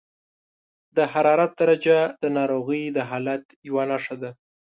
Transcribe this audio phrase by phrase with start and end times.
[0.95, 4.31] د حرارت درجه د ناروغۍ د حالت یوه نښه ده.